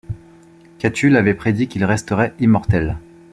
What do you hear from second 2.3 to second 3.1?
immortel.